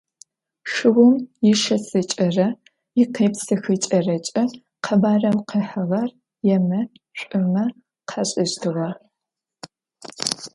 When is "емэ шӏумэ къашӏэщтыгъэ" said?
6.55-8.89